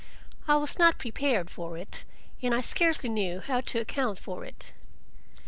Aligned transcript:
I 0.47 0.55
was 0.55 0.79
not 0.79 0.97
prepared 0.97 1.51
for 1.51 1.77
it, 1.77 2.05
and 2.41 2.55
I 2.55 2.61
scarcely 2.61 3.07
knew 3.07 3.39
how 3.39 3.61
to 3.61 3.79
account 3.81 4.17
for 4.17 4.43
it. 4.43 4.73